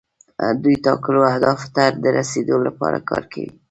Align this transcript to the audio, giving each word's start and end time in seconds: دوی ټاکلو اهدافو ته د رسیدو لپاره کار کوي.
دوی 0.63 0.75
ټاکلو 0.85 1.21
اهدافو 1.31 1.67
ته 1.75 1.83
د 2.03 2.05
رسیدو 2.17 2.55
لپاره 2.67 2.97
کار 3.09 3.23
کوي. 3.31 3.49